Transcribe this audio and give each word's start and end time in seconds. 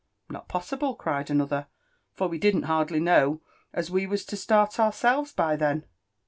"Not 0.31 0.47
possible 0.47 0.95
t" 0.95 0.99
cried 0.99 1.29
another, 1.29 1.67
"for 2.11 2.27
we 2.27 2.39
didn't 2.39 2.63
hardly 2.63 2.99
know 2.99 3.41
as 3.71 3.91
we 3.91 4.07
was 4.07 4.25
to 4.25 4.35
start 4.35 4.79
ourselves 4.79 5.31
by 5.31 5.55
then. 5.55 5.85